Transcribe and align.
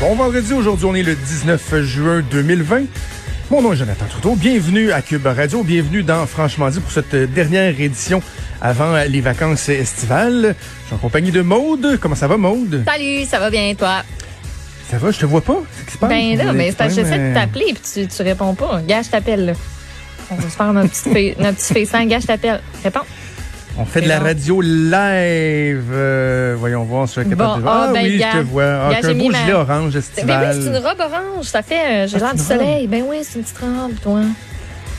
Bon 0.00 0.14
vendredi, 0.14 0.52
aujourd'hui 0.52 0.84
on 0.86 0.94
est 0.94 1.02
le 1.02 1.14
19 1.14 1.82
juin 1.82 2.22
2020. 2.30 2.82
Mon 3.50 3.62
nom 3.62 3.72
est 3.72 3.76
Jonathan 3.76 4.04
Trudeau. 4.08 4.36
Bienvenue 4.36 4.92
à 4.92 5.02
Cube 5.02 5.26
Radio. 5.26 5.62
Bienvenue 5.64 6.02
dans 6.02 6.24
Franchement 6.26 6.68
dit 6.70 6.80
pour 6.80 6.92
cette 6.92 7.14
dernière 7.32 7.80
édition 7.80 8.22
avant 8.60 8.96
les 9.08 9.20
vacances 9.20 9.68
estivales. 9.68 10.54
Je 10.82 10.86
suis 10.86 10.94
en 10.94 10.98
compagnie 10.98 11.32
de 11.32 11.40
Maude. 11.40 11.98
Comment 12.00 12.14
ça 12.14 12.28
va, 12.28 12.36
Maude? 12.36 12.84
Salut, 12.86 13.24
ça 13.24 13.38
va 13.40 13.50
bien, 13.50 13.74
toi? 13.74 14.02
Ça 14.90 14.98
va, 14.98 15.10
je 15.10 15.18
te 15.18 15.26
vois 15.26 15.40
pas. 15.40 15.58
C'est 15.76 15.86
qui 15.86 15.92
se 15.92 15.98
passe? 15.98 16.08
Ben 16.10 16.36
là, 16.36 16.52
mais 16.52 16.72
c'est 16.76 16.88
j'essaie 16.90 17.18
Euh, 17.18 17.30
de 17.30 17.34
t'appeler 17.34 17.74
puis 17.74 17.82
tu, 17.92 18.06
tu 18.06 18.22
réponds 18.22 18.54
pas. 18.54 18.80
Gars, 18.86 19.02
je 19.02 19.08
t'appelle, 19.08 19.46
là. 19.46 19.52
On 20.30 20.36
va 20.36 20.42
se 20.42 20.56
faire 20.56 20.72
notre 20.72 20.90
petit, 21.12 21.34
notre 21.40 21.58
petit. 21.58 22.06
Gars, 22.06 22.20
je 22.20 22.26
t'appelle. 22.26 22.60
Réponds. 22.84 23.00
On 23.80 23.84
fait 23.84 24.00
de 24.00 24.08
la 24.08 24.18
radio 24.18 24.60
live. 24.60 25.84
Euh, 25.92 26.56
voyons 26.58 26.82
voir 26.84 27.08
si 27.08 27.14
je 27.16 27.20
suis 27.20 27.30
capable 27.30 27.62
Bon, 27.62 27.66
de... 27.66 27.66
ah, 27.68 27.86
Ah 27.88 27.92
ben, 27.92 28.02
oui, 28.04 28.18
gars. 28.18 28.30
je 28.34 28.38
te 28.38 28.42
vois. 28.44 28.64
Ah, 28.64 28.90
j'ai 29.02 29.14
beau 29.14 29.28
ma- 29.30 29.38
gilet 29.38 29.52
orange 29.52 29.92
Ben 29.92 29.98
estival. 30.00 30.56
oui, 30.56 30.62
c'est 30.62 30.68
une 30.68 30.76
robe 30.84 30.98
orange. 31.00 31.44
Ça 31.44 31.62
fait, 31.62 31.74
euh, 32.04 32.06
j'ai 32.08 32.16
Ah, 32.16 32.18
l'air 32.18 32.34
du 32.34 32.40
robe. 32.42 32.48
soleil. 32.58 32.86
Ben 32.88 33.04
oui, 33.06 33.18
c'est 33.22 33.38
une 33.38 33.44
petite 33.44 33.58
robe, 33.58 33.92
toi. 34.02 34.20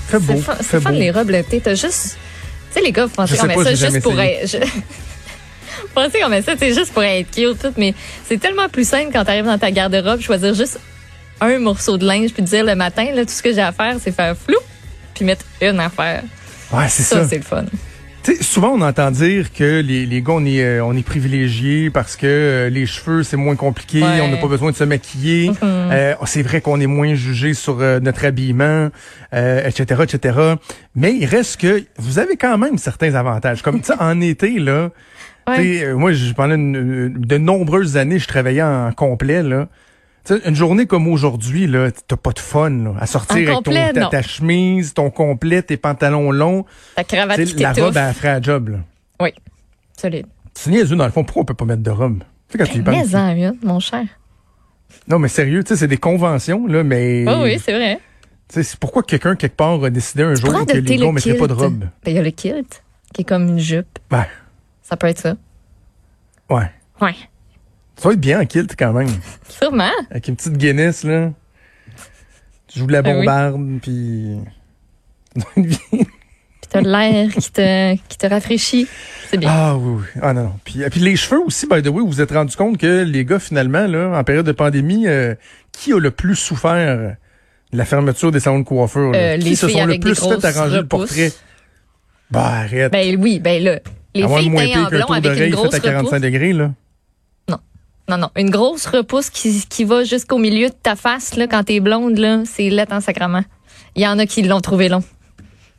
Fait 0.07 0.19
beau, 0.19 0.41
C'est 0.61 0.79
fun, 0.79 0.91
les 0.91 1.11
robes 1.11 1.29
l'été. 1.29 1.59
T'as 1.59 1.75
juste. 1.75 2.17
Tu 2.71 2.79
sais, 2.79 2.81
les 2.81 2.91
gars, 2.93 3.05
vous 3.05 3.11
pensez 3.13 3.35
qu'on 3.37 3.47
met 3.47 3.55
ça 3.63 3.75
juste 3.75 4.01
pour 4.01 4.19
être. 4.19 4.47
Je... 4.49 4.57
vous 4.63 5.87
pensez 5.93 6.19
qu'on 6.21 6.29
met 6.29 6.41
ça, 6.41 6.53
c'est 6.57 6.73
juste 6.73 6.93
pour 6.93 7.03
être 7.03 7.29
cute, 7.31 7.59
tout, 7.61 7.73
mais 7.77 7.93
c'est 8.27 8.37
tellement 8.39 8.69
plus 8.69 8.87
simple 8.87 9.09
quand 9.11 9.25
t'arrives 9.25 9.45
dans 9.45 9.57
ta 9.57 9.71
garde-robe, 9.71 10.21
choisir 10.21 10.53
juste 10.53 10.79
un 11.41 11.59
morceau 11.59 11.97
de 11.97 12.05
linge 12.05 12.31
puis 12.33 12.43
te 12.43 12.49
dire 12.49 12.63
le 12.63 12.75
matin, 12.75 13.07
là, 13.13 13.23
tout 13.25 13.31
ce 13.31 13.41
que 13.43 13.51
j'ai 13.53 13.61
à 13.61 13.71
faire, 13.71 13.95
c'est 14.01 14.11
faire 14.11 14.35
flou 14.37 14.57
puis 15.15 15.25
mettre 15.25 15.43
une 15.61 15.79
affaire. 15.79 16.23
Ouais, 16.71 16.85
c'est 16.87 17.03
Ça, 17.03 17.17
ça. 17.23 17.27
c'est 17.27 17.37
le 17.37 17.43
fun. 17.43 17.65
Souvent, 18.41 18.73
on 18.73 18.81
entend 18.81 19.11
dire 19.11 19.51
que 19.53 19.81
les, 19.81 20.05
les 20.05 20.21
gars, 20.21 20.33
on 20.33 20.45
est, 20.45 20.63
euh, 20.63 20.83
on 20.83 20.95
est 20.95 21.03
privilégiés 21.05 21.89
parce 21.89 22.15
que 22.15 22.27
euh, 22.27 22.69
les 22.69 22.85
cheveux, 22.85 23.23
c'est 23.23 23.37
moins 23.37 23.55
compliqué, 23.55 24.01
Ouais. 24.01 24.21
on 24.21 24.29
n'a 24.29 24.37
pas 24.37 24.47
besoin 24.47 24.71
de 24.71 24.75
se 24.75 24.83
maquiller. 24.83 25.51
Euh, 25.63 26.13
c'est 26.25 26.41
vrai 26.43 26.61
qu'on 26.61 26.79
est 26.79 26.87
moins 26.87 27.13
jugé 27.15 27.53
sur 27.53 27.79
euh, 27.81 27.99
notre 27.99 28.25
habillement, 28.25 28.89
euh, 29.33 29.67
etc., 29.67 30.03
etc. 30.03 30.37
Mais 30.95 31.13
il 31.15 31.25
reste 31.25 31.59
que 31.61 31.83
vous 31.97 32.19
avez 32.19 32.35
quand 32.37 32.57
même 32.57 32.77
certains 32.77 33.13
avantages. 33.15 33.61
Comme 33.61 33.83
ça, 33.83 33.95
en 33.99 34.19
été, 34.21 34.59
là, 34.59 34.89
Ouais. 35.47 35.83
euh, 35.83 35.95
moi, 35.95 36.11
je- 36.11 36.33
pendant 36.33 36.55
une- 36.55 37.13
de 37.17 37.37
nombreuses 37.37 37.97
années, 37.97 38.19
je 38.19 38.27
travaillais 38.27 38.61
en 38.61 38.91
complet, 38.91 39.41
là. 39.43 39.67
Tu 40.25 40.35
sais, 40.35 40.47
une 40.47 40.55
journée 40.55 40.85
comme 40.85 41.07
aujourd'hui, 41.07 41.65
là, 41.65 41.89
t'as 41.91 42.17
pas 42.17 42.31
de 42.31 42.39
fun 42.39 42.69
là, 42.69 42.93
à 42.99 43.05
sortir 43.07 43.51
avec 43.51 43.63
ton, 43.63 43.71
ta, 43.71 44.05
ta 44.07 44.21
chemise, 44.21 44.93
ton 44.93 45.09
complet, 45.09 45.61
tes 45.61 45.77
pantalons 45.77 46.31
longs. 46.31 46.65
Ta 46.95 47.03
cravate 47.03 47.43
qui 47.43 47.55
la 47.61 47.73
robe, 47.73 47.93
ferait 47.93 48.27
la 48.33 48.41
job. 48.41 48.69
Là. 48.69 48.77
Oui, 49.21 49.33
solide. 49.97 50.27
C'est 50.53 50.69
niaiseux, 50.71 50.95
dans 50.95 51.05
le 51.05 51.11
fond. 51.11 51.23
Pourquoi 51.23 51.43
on 51.43 51.45
peut 51.45 51.53
pas 51.53 51.65
mettre 51.65 51.83
de 51.83 51.91
robe? 51.91 52.19
Tu 52.49 52.57
sais, 52.57 52.57
quand 52.57 52.71
tu 52.71 52.79
y 52.79 52.81
penses. 52.81 53.13
En 53.13 53.35
mon 53.63 53.79
cher. 53.79 54.05
Non, 55.07 55.19
mais 55.19 55.27
sérieux, 55.27 55.63
tu 55.63 55.69
sais, 55.69 55.75
c'est 55.77 55.87
des 55.87 55.97
conventions, 55.97 56.67
là, 56.67 56.83
mais. 56.83 57.25
Oh 57.27 57.43
oui, 57.43 57.59
c'est 57.63 57.73
vrai. 57.73 57.99
Tu 58.49 58.55
sais, 58.55 58.63
c'est 58.63 58.79
pourquoi 58.79 59.03
quelqu'un, 59.03 59.35
quelque 59.35 59.55
part, 59.55 59.83
a 59.83 59.89
décidé 59.89 60.23
un 60.23 60.35
jour 60.35 60.51
que 60.65 60.73
les 60.73 60.81
gars 60.97 61.05
le 61.05 61.11
mettraient 61.11 61.35
pas 61.35 61.47
de 61.47 61.53
robe? 61.53 61.79
Ben, 61.79 62.11
il 62.11 62.13
y 62.13 62.19
a 62.19 62.23
le 62.23 62.31
kilt, 62.31 62.83
qui 63.13 63.21
est 63.21 63.25
comme 63.25 63.47
une 63.47 63.59
jupe. 63.59 63.99
Ben, 64.09 64.25
Ça 64.81 64.97
peut 64.97 65.07
être 65.07 65.19
ça. 65.19 65.35
ouais. 66.49 66.71
Ouais. 66.99 67.15
Ça 67.99 68.07
va 68.07 68.13
être 68.13 68.21
bien 68.21 68.39
en 68.39 68.45
kilt, 68.45 68.75
quand 68.77 68.93
même. 68.93 69.09
Sûrement. 69.49 69.91
Avec 70.09 70.29
une 70.29 70.37
petite 70.37 70.57
Guinness, 70.57 71.03
là. 71.03 71.31
Tu 72.67 72.79
joues 72.79 72.87
de 72.87 72.93
la 72.93 72.99
Ah 72.99 73.01
bombarde, 73.01 73.79
puis. 73.81 74.37
Puis 75.55 76.69
t'as 76.69 76.81
l'air 76.81 77.29
qui 77.33 77.51
te, 77.51 77.95
qui 77.95 78.17
te 78.17 78.27
rafraîchit. 78.27 78.87
C'est 79.29 79.37
bien. 79.37 79.49
Ah 79.51 79.75
oui, 79.75 80.01
oui. 80.01 80.21
Ah 80.21 80.33
non, 80.33 80.43
non. 80.43 80.53
Puis, 80.63 80.81
puis 80.89 80.99
les 81.01 81.15
cheveux 81.15 81.41
aussi, 81.41 81.67
by 81.67 81.81
the 81.81 81.87
way, 81.87 82.01
vous 82.01 82.07
vous 82.07 82.21
êtes 82.21 82.31
rendu 82.31 82.55
compte 82.55 82.77
que 82.77 83.03
les 83.03 83.25
gars, 83.25 83.39
finalement, 83.39 83.85
là, 83.87 84.17
en 84.17 84.23
période 84.23 84.45
de 84.45 84.51
pandémie, 84.51 85.07
euh, 85.07 85.35
qui 85.71 85.91
a 85.93 85.99
le 85.99 86.11
plus 86.11 86.35
souffert 86.35 87.17
de 87.71 87.77
la 87.77 87.85
fermeture 87.85 88.31
des 88.31 88.39
salons 88.39 88.59
de 88.59 88.65
coiffure? 88.65 89.11
Euh, 89.13 89.37
qui 89.37 89.49
les 89.49 89.55
se 89.55 89.65
filles 89.65 89.79
sont 89.79 89.85
le 89.85 89.99
plus 89.99 90.19
fait 90.19 90.45
arranger 90.45 90.77
le 90.77 90.87
portrait? 90.87 91.31
Bah, 92.31 92.45
arrête. 92.45 92.91
Ben 92.91 93.17
oui, 93.19 93.39
ben 93.39 93.61
là, 93.63 93.79
les 94.15 94.27
filles 94.27 94.49
moins 94.49 94.67
teintes 94.67 94.85
en 94.85 94.89
blond 94.89 95.05
avec 95.07 95.25
une 95.25 95.33
d'oreille 95.33 95.51
grosse 95.51 95.69
fait 95.71 95.75
à 95.77 95.79
45 95.79 96.15
repousse. 96.15 96.21
degrés, 96.21 96.53
là. 96.53 96.71
Non, 98.09 98.17
non, 98.17 98.29
une 98.35 98.49
grosse 98.49 98.87
repousse 98.87 99.29
qui, 99.29 99.63
qui 99.69 99.83
va 99.85 100.03
jusqu'au 100.03 100.39
milieu 100.39 100.69
de 100.69 100.73
ta 100.73 100.95
face 100.95 101.35
là, 101.37 101.47
quand 101.47 101.63
t'es 101.63 101.79
blonde, 101.79 102.17
là, 102.17 102.41
c'est 102.45 102.69
laid 102.69 102.91
en 102.91 103.01
sacrament. 103.01 103.43
Il 103.95 104.01
y 104.01 104.07
en 104.07 104.17
a 104.19 104.25
qui 104.25 104.41
l'ont 104.41 104.61
trouvé 104.61 104.89
long, 104.89 105.03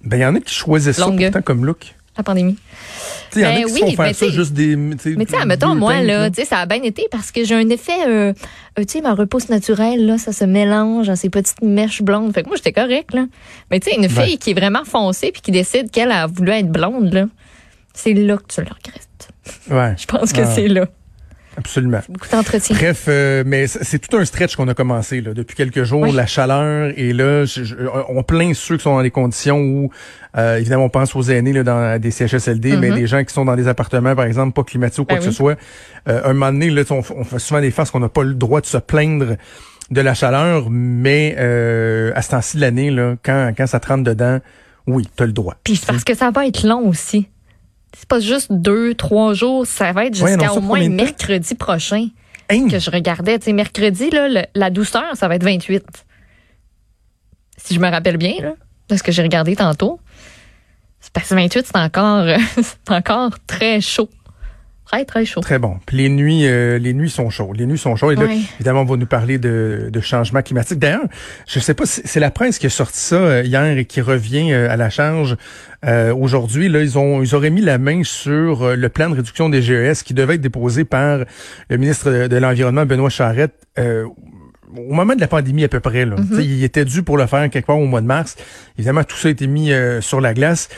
Ben, 0.04 0.16
il 0.16 0.20
y 0.22 0.24
en 0.26 0.34
a 0.36 0.41
qui 0.41 0.54
choisissent 0.54 0.96
ça 0.96 1.06
Longue. 1.06 1.20
pourtant 1.20 1.42
comme 1.42 1.64
look. 1.64 1.94
la 2.16 2.22
pandémie. 2.22 2.56
Il 3.34 3.42
y 3.42 3.46
en 3.46 3.48
a 3.48 3.52
Ben 3.54 3.64
qui 3.66 3.72
oui, 3.82 3.96
ben 3.96 4.12
ça 4.12 4.28
juste 4.28 4.52
des. 4.52 4.76
Mais 4.76 4.96
tu 4.96 5.14
sais, 5.14 5.36
admettons, 5.41 5.74
moi, 5.74 6.02
là, 6.02 6.28
ça 6.44 6.58
a 6.58 6.66
bien 6.66 6.82
été 6.82 7.06
parce 7.10 7.30
que 7.32 7.44
j'ai 7.44 7.54
un 7.54 7.68
effet, 7.68 7.92
euh, 8.06 8.32
euh, 8.78 8.84
tu 8.84 8.84
sais, 8.88 9.00
ma 9.00 9.14
repousse 9.14 9.48
naturelle, 9.48 10.04
là, 10.06 10.18
ça 10.18 10.32
se 10.32 10.44
mélange 10.44 11.06
dans 11.08 11.16
ces 11.16 11.30
petites 11.30 11.62
mèches 11.62 12.02
blondes. 12.02 12.32
Fait 12.34 12.42
que 12.42 12.48
moi, 12.48 12.56
j'étais 12.56 12.72
correct, 12.72 13.12
là. 13.14 13.26
Mais 13.70 13.80
tu 13.80 13.91
sais, 13.91 13.97
une 13.97 14.06
Ben. 14.08 14.24
fille 14.24 14.38
qui 14.38 14.50
est 14.50 14.54
vraiment 14.54 14.84
foncée 14.84 15.30
puis 15.32 15.41
qui 15.42 15.50
décide 15.52 15.91
qu'elle 15.91 16.10
a 16.12 16.26
voulu 16.26 16.50
être 16.52 16.70
blonde, 16.70 17.12
là, 17.12 17.26
c'est 17.94 18.12
là 18.14 18.36
que 18.36 18.52
tu 18.52 18.60
le 18.60 18.66
regrettes. 18.68 19.28
Ouais, 19.70 19.94
Je 19.98 20.06
pense 20.06 20.32
que 20.32 20.42
Ah. 20.42 20.47
c'est 20.54 20.68
là. 20.68 20.86
Absolument. 21.56 22.00
Beaucoup 22.08 22.28
d'entretien. 22.28 22.76
Bref, 22.76 23.04
euh, 23.08 23.42
mais 23.46 23.66
c'est 23.66 23.98
tout 23.98 24.16
un 24.16 24.24
stretch 24.24 24.56
qu'on 24.56 24.68
a 24.68 24.74
commencé 24.74 25.20
là, 25.20 25.34
depuis 25.34 25.56
quelques 25.56 25.84
jours. 25.84 26.02
Oui. 26.02 26.12
La 26.12 26.26
chaleur 26.26 26.92
et 26.96 27.12
là, 27.12 27.44
je- 27.44 27.64
je- 27.64 27.74
on 28.08 28.22
plaint 28.22 28.54
ceux 28.54 28.76
qui 28.76 28.82
sont 28.84 28.94
dans 28.96 29.02
des 29.02 29.10
conditions 29.10 29.58
où, 29.60 29.90
euh, 30.38 30.56
évidemment, 30.58 30.84
on 30.84 30.88
pense 30.88 31.14
aux 31.16 31.22
aînés 31.22 31.52
là, 31.52 31.62
dans 31.62 32.00
des 32.00 32.10
CHSLD, 32.10 32.76
mais 32.76 32.90
Mhm. 32.90 32.96
des 32.96 33.06
gens 33.06 33.24
qui 33.24 33.32
sont 33.34 33.44
dans 33.44 33.56
des 33.56 33.68
appartements, 33.68 34.14
par 34.14 34.24
exemple, 34.24 34.52
pas 34.54 34.62
climatisés 34.64 35.02
ou 35.02 35.04
quoi 35.04 35.16
Ben 35.16 35.22
que 35.22 35.26
oui. 35.28 35.32
ce 35.32 35.36
soit. 35.36 35.56
Euh, 36.08 36.22
un 36.24 36.32
moment 36.32 36.52
donné, 36.52 36.70
là, 36.70 36.82
on, 36.90 37.02
fait 37.02 37.38
souvent 37.38 37.60
des 37.60 37.70
faces 37.70 37.90
qu'on 37.90 38.00
n'a 38.00 38.08
pas 38.08 38.22
le 38.22 38.34
droit 38.34 38.60
de 38.60 38.66
se 38.66 38.78
plaindre 38.78 39.36
de 39.90 40.00
la 40.00 40.14
chaleur, 40.14 40.68
mais 40.70 41.34
euh, 41.38 42.12
à 42.14 42.22
ce 42.22 42.30
temps-ci 42.30 42.56
de 42.56 42.60
l'année, 42.62 42.90
là, 42.90 43.16
quand, 43.24 43.52
quand 43.56 43.66
ça 43.66 43.80
te 43.80 43.88
rentre 43.88 44.04
dedans, 44.04 44.38
oui, 44.86 45.08
tu 45.16 45.22
as 45.22 45.26
le 45.26 45.32
droit. 45.32 45.56
Puis 45.64 45.76
c'est 45.76 45.86
parce 45.86 46.04
que 46.04 46.14
ça 46.14 46.30
va 46.30 46.46
être 46.46 46.62
long 46.66 46.86
aussi. 46.88 47.28
C'est 47.96 48.08
pas 48.08 48.20
juste 48.20 48.52
deux, 48.52 48.94
trois 48.94 49.34
jours, 49.34 49.66
ça 49.66 49.92
va 49.92 50.06
être 50.06 50.14
jusqu'à 50.14 50.52
au 50.52 50.60
moins 50.60 50.78
de 50.80 50.84
mercredi 51.04 51.54
prochain 51.54 52.08
Hein? 52.48 52.68
que 52.68 52.78
je 52.78 52.90
regardais. 52.90 53.38
Tu 53.38 53.46
sais, 53.46 53.52
mercredi, 53.52 54.10
là, 54.10 54.28
le- 54.28 54.44
la 54.54 54.70
douceur, 54.70 55.04
ça 55.14 55.28
va 55.28 55.36
être 55.36 55.44
28. 55.44 55.84
Si 57.56 57.74
je 57.74 57.80
me 57.80 57.88
rappelle 57.88 58.16
bien, 58.16 58.34
là, 58.40 58.54
parce 58.88 59.02
que 59.02 59.12
j'ai 59.12 59.22
regardé 59.22 59.54
tantôt. 59.56 60.00
C'est 61.00 61.12
parce 61.12 61.28
que 61.28 61.34
28, 61.34 61.66
c'est 61.66 61.78
encore, 61.78 62.26
c'est 62.62 62.90
encore 62.90 63.30
très 63.46 63.80
chaud. 63.80 64.08
Très, 64.90 65.04
très 65.04 65.24
chaud. 65.24 65.40
Très 65.40 65.58
bon. 65.58 65.76
Puis 65.86 65.96
les 65.98 66.08
nuits, 66.08 66.46
euh, 66.46 66.78
les 66.78 66.92
nuits 66.94 67.10
sont 67.10 67.30
chaudes. 67.30 67.56
Les 67.56 67.66
nuits 67.66 67.78
sont 67.78 67.94
chaudes. 67.96 68.12
Et 68.12 68.16
là, 68.16 68.26
évidemment, 68.56 68.80
on 68.80 68.84
va 68.84 68.96
nous 68.96 69.06
parler 69.06 69.38
de, 69.38 69.88
de 69.92 70.00
changement 70.00 70.42
climatique. 70.42 70.78
D'ailleurs, 70.80 71.04
je 71.46 71.60
sais 71.60 71.74
pas, 71.74 71.86
si- 71.86 72.02
c'est 72.04 72.18
la 72.20 72.30
presse 72.32 72.58
qui 72.58 72.66
a 72.66 72.70
sorti 72.70 72.98
ça 72.98 73.14
euh, 73.16 73.42
hier 73.44 73.62
et 73.78 73.84
qui 73.84 74.00
revient 74.00 74.52
euh, 74.52 74.68
à 74.70 74.76
la 74.76 74.90
charge 74.90 75.36
euh, 75.86 76.12
aujourd'hui. 76.12 76.68
Là, 76.68 76.80
ils 76.80 76.98
ont, 76.98 77.22
ils 77.22 77.34
auraient 77.36 77.50
mis 77.50 77.60
la 77.62 77.78
main 77.78 78.02
sur 78.02 78.62
euh, 78.64 78.74
le 78.74 78.88
plan 78.88 79.08
de 79.10 79.14
réduction 79.14 79.48
des 79.48 79.62
GES 79.62 80.02
qui 80.04 80.12
devait 80.12 80.34
être 80.34 80.40
déposé 80.40 80.84
par 80.84 81.20
le 81.68 81.76
ministre 81.76 82.10
de, 82.26 82.36
l'environnement 82.36 82.84
Benoît 82.84 83.10
Charette. 83.10 83.54
euh, 83.78 84.06
au 84.76 84.92
moment 84.94 85.16
de 85.16 85.20
la 85.20 85.26
pandémie 85.26 85.65
à 85.65 85.68
peu 85.68 85.80
près, 85.80 86.04
là. 86.06 86.15
Tu 86.30 86.36
sais, 86.36 86.44
il 86.44 86.62
était 86.62 86.84
dû 86.84 87.03
pour 87.03 87.16
le 87.18 87.26
faire 87.26 87.50
quelque 87.50 87.66
part 87.66 87.78
au 87.78 87.86
mois 87.86 88.00
de 88.00 88.06
mars. 88.06 88.36
Évidemment, 88.78 89.03
tout 89.03 89.16
ça 89.16 89.26
a 89.26 89.30
été 89.32 89.48
mis 89.48 89.72
euh, 89.72 90.00
sur 90.00 90.20
la 90.20 90.32
glace. 90.32 90.68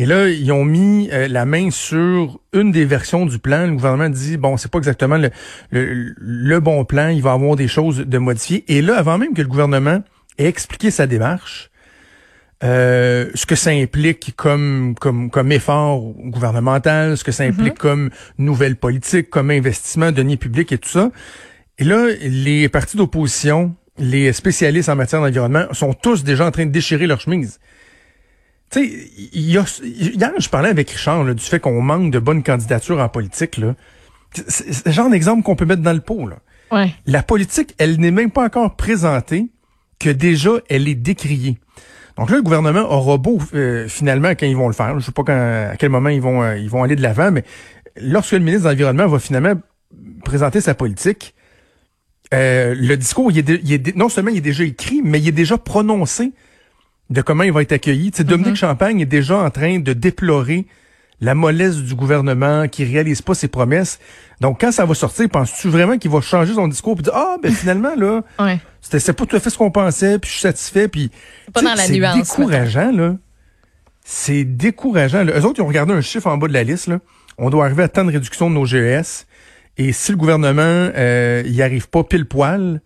Et 0.00 0.06
là, 0.06 0.30
ils 0.30 0.50
ont 0.50 0.64
mis 0.64 1.10
euh, 1.12 1.28
la 1.28 1.44
main 1.44 1.70
sur 1.70 2.40
une 2.54 2.72
des 2.72 2.86
versions 2.86 3.26
du 3.26 3.38
plan. 3.38 3.66
Le 3.66 3.72
gouvernement 3.72 4.08
dit, 4.08 4.38
bon, 4.38 4.56
c'est 4.56 4.70
pas 4.70 4.78
exactement 4.78 5.18
le, 5.18 5.28
le, 5.70 6.14
le 6.16 6.60
bon 6.60 6.86
plan, 6.86 7.08
il 7.08 7.20
va 7.20 7.32
y 7.32 7.34
avoir 7.34 7.54
des 7.54 7.68
choses 7.68 7.98
de 7.98 8.16
modifier. 8.18 8.64
Et 8.68 8.80
là, 8.80 8.96
avant 8.96 9.18
même 9.18 9.34
que 9.34 9.42
le 9.42 9.46
gouvernement 9.48 10.02
ait 10.38 10.46
expliqué 10.46 10.90
sa 10.90 11.06
démarche, 11.06 11.70
euh, 12.64 13.28
ce 13.34 13.44
que 13.44 13.54
ça 13.54 13.72
implique 13.72 14.32
comme, 14.36 14.94
comme, 14.98 15.28
comme 15.28 15.52
effort 15.52 16.00
gouvernemental, 16.00 17.18
ce 17.18 17.24
que 17.24 17.32
ça 17.32 17.44
implique 17.44 17.76
comme 17.76 18.08
nouvelle 18.38 18.76
politique, 18.76 19.28
comme 19.28 19.50
investissement, 19.50 20.12
deniers 20.12 20.38
publics 20.38 20.72
et 20.72 20.78
tout 20.78 20.88
ça. 20.88 21.10
Et 21.76 21.84
là, 21.84 22.06
les 22.22 22.70
partis 22.70 22.96
d'opposition, 22.96 23.74
les 23.98 24.32
spécialistes 24.32 24.88
en 24.88 24.96
matière 24.96 25.20
d'environnement 25.20 25.66
sont 25.72 25.92
tous 25.92 26.24
déjà 26.24 26.46
en 26.46 26.50
train 26.50 26.64
de 26.64 26.70
déchirer 26.70 27.06
leur 27.06 27.20
chemise. 27.20 27.60
Tu 28.70 28.78
sais, 28.78 29.10
il 29.32 29.50
y 29.50 29.58
a, 29.58 29.64
hier, 29.82 30.32
je 30.38 30.48
parlais 30.48 30.68
avec 30.68 30.90
Richard 30.90 31.24
là, 31.24 31.34
du 31.34 31.42
fait 31.42 31.58
qu'on 31.58 31.82
manque 31.82 32.12
de 32.12 32.18
bonnes 32.18 32.42
candidatures 32.42 33.00
en 33.00 33.08
politique. 33.08 33.56
Là. 33.56 33.74
C'est 34.32 34.72
c'est 34.72 34.86
le 34.86 34.92
genre 34.92 35.10
d'exemple 35.10 35.42
qu'on 35.42 35.56
peut 35.56 35.64
mettre 35.64 35.82
dans 35.82 35.92
le 35.92 36.00
pot. 36.00 36.28
Là. 36.28 36.36
Ouais. 36.70 36.94
La 37.06 37.22
politique, 37.22 37.74
elle 37.78 37.98
n'est 37.98 38.12
même 38.12 38.30
pas 38.30 38.44
encore 38.44 38.76
présentée 38.76 39.48
que 39.98 40.10
déjà 40.10 40.52
elle 40.68 40.88
est 40.88 40.94
décriée. 40.94 41.58
Donc 42.16 42.30
là, 42.30 42.36
le 42.36 42.42
gouvernement 42.42 42.82
aura 42.92 43.18
beau 43.18 43.38
euh, 43.54 43.88
finalement 43.88 44.30
quand 44.30 44.46
ils 44.46 44.56
vont 44.56 44.68
le 44.68 44.74
faire. 44.74 44.98
Je 44.98 45.04
sais 45.04 45.12
pas 45.12 45.24
quand, 45.24 45.70
à 45.72 45.76
quel 45.76 45.90
moment 45.90 46.10
ils 46.10 46.20
vont 46.20 46.42
euh, 46.42 46.56
ils 46.56 46.70
vont 46.70 46.82
aller 46.82 46.96
de 46.96 47.02
l'avant, 47.02 47.32
mais 47.32 47.44
lorsque 47.96 48.32
le 48.32 48.40
ministre 48.40 48.64
de 48.64 48.70
l'environnement 48.70 49.06
va 49.06 49.18
finalement 49.18 49.54
présenter 50.24 50.60
sa 50.60 50.74
politique, 50.74 51.34
euh, 52.32 52.74
le 52.78 52.96
discours, 52.96 53.32
il 53.32 53.38
est, 53.38 53.60
il 53.64 53.72
est 53.72 53.96
non 53.96 54.08
seulement 54.08 54.30
il 54.30 54.38
est 54.38 54.42
déjà 54.42 54.64
écrit, 54.64 55.00
mais 55.02 55.18
il 55.18 55.28
est 55.28 55.32
déjà 55.32 55.58
prononcé 55.58 56.32
de 57.10 57.22
comment 57.22 57.42
il 57.42 57.52
va 57.52 57.62
être 57.62 57.72
accueilli. 57.72 58.10
Tu 58.12 58.18
sais, 58.18 58.24
Dominique 58.24 58.56
Champagne 58.56 59.00
est 59.00 59.06
déjà 59.06 59.36
en 59.36 59.50
train 59.50 59.78
de 59.80 59.92
déplorer 59.92 60.66
la 61.20 61.34
mollesse 61.34 61.76
du 61.76 61.94
gouvernement 61.94 62.66
qui 62.68 62.84
réalise 62.84 63.20
pas 63.20 63.34
ses 63.34 63.48
promesses. 63.48 63.98
Donc, 64.40 64.60
quand 64.60 64.72
ça 64.72 64.86
va 64.86 64.94
sortir, 64.94 65.28
penses-tu 65.28 65.68
vraiment 65.68 65.98
qu'il 65.98 66.10
va 66.10 66.20
changer 66.22 66.54
son 66.54 66.66
discours 66.66 66.96
et 66.98 67.02
dire, 67.02 67.12
ah, 67.14 67.36
ben 67.42 67.52
finalement, 67.52 67.94
là, 67.94 68.22
Ouais. 68.38 68.58
c'était 68.80 69.00
c'est 69.00 69.12
pas 69.12 69.26
tout 69.26 69.36
à 69.36 69.40
fait 69.40 69.50
ce 69.50 69.58
qu'on 69.58 69.70
pensait, 69.70 70.18
puis 70.18 70.28
je 70.28 70.32
suis 70.34 70.42
satisfait, 70.42 70.88
puis 70.88 71.10
pas 71.52 71.60
tu 71.60 71.66
sais, 71.66 71.72
dans 71.72 71.76
la 71.76 71.84
c'est 71.84 72.18
décourageant 72.18 72.92
là. 72.92 73.16
C'est 74.02 74.44
décourageant. 74.44 75.24
Là. 75.24 75.38
Eux 75.38 75.44
autres, 75.44 75.58
ils 75.58 75.62
ont 75.62 75.66
regardé 75.68 75.92
un 75.92 76.00
chiffre 76.00 76.26
en 76.26 76.38
bas 76.38 76.48
de 76.48 76.54
la 76.54 76.64
liste. 76.64 76.86
Là. 76.86 77.00
On 77.36 77.50
doit 77.50 77.66
arriver 77.66 77.82
à 77.82 77.88
tant 77.88 78.04
de 78.04 78.10
réduction 78.10 78.48
de 78.48 78.54
nos 78.54 78.64
GES. 78.64 79.26
Et 79.76 79.92
si 79.92 80.12
le 80.12 80.16
gouvernement 80.16 80.62
euh, 80.64 81.42
y 81.46 81.60
arrive 81.62 81.88
pas 81.88 82.02
pile 82.02 82.24
poil, 82.24 82.80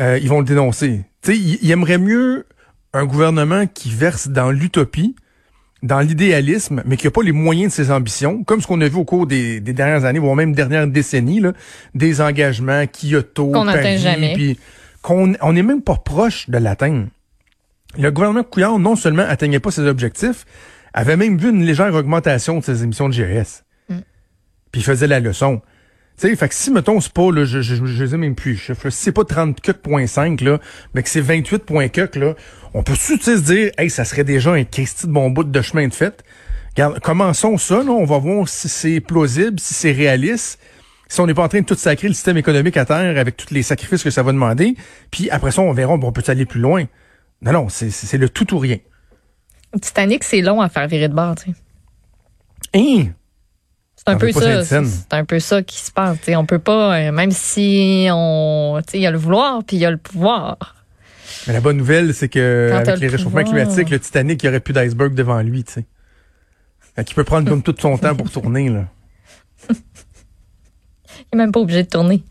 euh, 0.00 0.18
ils 0.20 0.28
vont 0.28 0.40
le 0.40 0.44
dénoncer. 0.44 1.04
Tu 1.22 1.32
sais, 1.32 1.38
ils 1.38 1.70
aimeraient 1.70 1.98
mieux 1.98 2.46
un 2.96 3.04
gouvernement 3.06 3.66
qui 3.66 3.90
verse 3.90 4.28
dans 4.28 4.50
l'utopie, 4.50 5.14
dans 5.82 6.00
l'idéalisme, 6.00 6.82
mais 6.86 6.96
qui 6.96 7.06
n'a 7.06 7.10
pas 7.10 7.22
les 7.22 7.32
moyens 7.32 7.72
de 7.72 7.76
ses 7.76 7.90
ambitions, 7.90 8.42
comme 8.44 8.60
ce 8.60 8.66
qu'on 8.66 8.80
a 8.80 8.88
vu 8.88 8.96
au 8.96 9.04
cours 9.04 9.26
des, 9.26 9.60
des 9.60 9.72
dernières 9.72 10.04
années, 10.04 10.18
voire 10.18 10.34
même 10.34 10.54
dernières 10.54 10.86
décennies, 10.86 11.40
là, 11.40 11.52
des 11.94 12.20
engagements, 12.20 12.84
Kyoto, 12.86 13.50
Qu'on 13.50 13.64
n'atteint 13.66 13.96
jamais. 13.96 14.32
puis 14.34 14.58
qu'on 15.02 15.34
on 15.40 15.52
n'est 15.52 15.62
même 15.62 15.82
pas 15.82 15.96
proche 15.96 16.48
de 16.48 16.58
l'atteindre. 16.58 17.06
Le 17.98 18.10
gouvernement 18.10 18.42
Couillard, 18.42 18.78
non 18.78 18.96
seulement 18.96 19.24
atteignait 19.28 19.60
pas 19.60 19.70
ses 19.70 19.86
objectifs, 19.86 20.44
avait 20.92 21.16
même 21.16 21.38
vu 21.38 21.50
une 21.50 21.64
légère 21.64 21.94
augmentation 21.94 22.58
de 22.58 22.64
ses 22.64 22.82
émissions 22.82 23.08
de 23.08 23.14
GS. 23.14 23.62
Puis 24.72 24.80
il 24.80 24.84
faisait 24.84 25.06
la 25.06 25.20
leçon. 25.20 25.62
Tu 26.18 26.28
sais, 26.28 26.36
fait 26.36 26.48
que 26.48 26.54
si, 26.54 26.70
mettons, 26.70 26.98
c'est 27.00 27.12
pas, 27.12 27.30
là, 27.30 27.44
je, 27.44 27.60
je, 27.60 27.74
je 27.74 28.04
les 28.04 28.14
ai 28.14 28.16
même 28.16 28.34
plus, 28.34 28.68
là. 28.68 28.74
si 28.74 28.90
c'est 28.90 29.12
pas 29.12 29.22
30,5, 29.22 30.42
là, 30.42 30.58
mais 30.94 31.02
que 31.02 31.10
c'est 31.10 31.20
28,4, 31.20 32.18
là, 32.18 32.34
on 32.72 32.82
peut-tu, 32.82 33.18
tu 33.18 33.24
sais, 33.24 33.36
se 33.36 33.42
dire, 33.42 33.70
hey, 33.76 33.90
ça 33.90 34.06
serait 34.06 34.24
déjà 34.24 34.52
un 34.52 34.64
Christy 34.64 35.06
de 35.06 35.12
bon 35.12 35.28
bout 35.30 35.44
de 35.44 35.62
chemin 35.62 35.88
de 35.88 35.92
fait. 35.92 36.24
Regarde, 36.70 37.00
commençons 37.00 37.58
ça, 37.58 37.82
là, 37.82 37.90
on 37.90 38.06
va 38.06 38.16
voir 38.16 38.48
si 38.48 38.68
c'est 38.70 39.00
plausible, 39.00 39.60
si 39.60 39.74
c'est 39.74 39.92
réaliste, 39.92 40.58
si 41.06 41.20
on 41.20 41.26
n'est 41.26 41.34
pas 41.34 41.44
en 41.44 41.48
train 41.48 41.60
de 41.60 41.66
tout 41.66 41.74
sacrer 41.74 42.08
le 42.08 42.14
système 42.14 42.38
économique 42.38 42.78
à 42.78 42.86
terre 42.86 43.18
avec 43.18 43.36
tous 43.36 43.52
les 43.52 43.62
sacrifices 43.62 44.02
que 44.02 44.10
ça 44.10 44.22
va 44.22 44.32
demander, 44.32 44.74
puis 45.10 45.28
après 45.28 45.50
ça, 45.50 45.60
on 45.60 45.72
verra, 45.72 45.98
bon, 45.98 46.08
on 46.08 46.12
peut 46.12 46.24
aller 46.28 46.46
plus 46.46 46.60
loin. 46.60 46.86
Non, 47.42 47.52
non, 47.52 47.68
c'est, 47.68 47.90
c'est 47.90 48.06
c'est 48.06 48.18
le 48.18 48.30
tout 48.30 48.54
ou 48.54 48.58
rien. 48.58 48.78
Titanic, 49.80 50.24
c'est 50.24 50.40
long 50.40 50.62
à 50.62 50.70
faire 50.70 50.88
virer 50.88 51.08
de 51.08 51.14
bord, 51.14 51.34
tu 51.34 51.50
sais. 51.50 51.56
Hein? 52.74 53.12
C'est 54.06 54.12
un 54.12 54.18
peu 54.18 54.30
ça. 54.32 54.64
C'est 54.64 55.12
un 55.12 55.24
peu 55.24 55.40
ça 55.40 55.62
qui 55.62 55.78
se 55.78 55.90
passe. 55.90 56.18
tu 56.18 56.24
sais. 56.26 56.36
On 56.36 56.46
peut 56.46 56.60
pas, 56.60 56.96
euh, 56.96 57.12
même 57.12 57.32
si 57.32 58.06
on, 58.10 58.80
il 58.94 59.00
y 59.00 59.06
a 59.06 59.10
le 59.10 59.18
vouloir 59.18 59.64
puis 59.64 59.76
il 59.76 59.80
y 59.80 59.84
a 59.86 59.90
le 59.90 59.96
pouvoir. 59.96 60.76
Mais 61.46 61.52
la 61.52 61.60
bonne 61.60 61.76
nouvelle, 61.76 62.14
c'est 62.14 62.28
que 62.28 62.68
Quand 62.70 62.78
avec 62.78 62.94
le 62.94 63.00
les 63.00 63.08
réchauffements 63.08 63.42
pouvoir. 63.42 63.64
climatiques, 63.66 63.90
le 63.90 63.98
Titanic, 63.98 64.42
il 64.42 64.46
n'y 64.46 64.50
aurait 64.50 64.60
plus 64.60 64.72
d'iceberg 64.72 65.14
devant 65.14 65.40
lui, 65.42 65.64
tu 65.64 65.72
sais. 65.72 65.84
Qu'il 67.04 67.14
peut 67.14 67.24
prendre 67.24 67.48
comme 67.48 67.62
tout 67.62 67.74
son 67.78 67.98
temps 67.98 68.14
pour 68.14 68.30
tourner, 68.30 68.68
là. 68.70 68.86
Il 69.70 69.74
est 71.32 71.36
même 71.36 71.52
pas 71.52 71.60
obligé 71.60 71.82
de 71.82 71.88
tourner. 71.88 72.22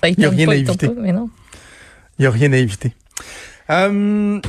Ça, 0.00 0.08
Il 0.08 0.20
y 0.20 0.24
a 0.24 0.30
rien 0.30 0.48
à 0.48 0.54
éviter. 0.54 0.88
pas, 0.88 0.94
mais 0.96 1.12
non. 1.12 1.30
Il 2.18 2.22
n'y 2.22 2.26
a 2.26 2.30
rien 2.30 2.52
à 2.52 2.56
éviter. 2.56 2.94
Euh, 3.70 4.40